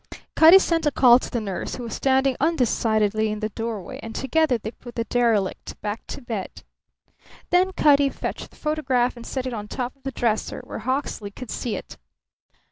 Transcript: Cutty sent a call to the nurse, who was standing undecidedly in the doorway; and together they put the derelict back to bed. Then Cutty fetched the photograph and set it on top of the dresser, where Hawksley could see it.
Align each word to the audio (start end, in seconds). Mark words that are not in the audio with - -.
Cutty 0.35 0.57
sent 0.57 0.87
a 0.87 0.91
call 0.91 1.19
to 1.19 1.29
the 1.29 1.39
nurse, 1.39 1.75
who 1.75 1.83
was 1.83 1.93
standing 1.93 2.35
undecidedly 2.39 3.29
in 3.31 3.39
the 3.39 3.49
doorway; 3.49 3.99
and 4.01 4.15
together 4.15 4.57
they 4.57 4.71
put 4.71 4.95
the 4.95 5.03
derelict 5.03 5.79
back 5.83 6.07
to 6.07 6.21
bed. 6.23 6.63
Then 7.51 7.71
Cutty 7.71 8.09
fetched 8.09 8.49
the 8.49 8.55
photograph 8.55 9.15
and 9.15 9.27
set 9.27 9.45
it 9.45 9.53
on 9.53 9.67
top 9.67 9.95
of 9.95 10.01
the 10.01 10.11
dresser, 10.11 10.63
where 10.65 10.79
Hawksley 10.79 11.29
could 11.29 11.51
see 11.51 11.75
it. 11.75 11.97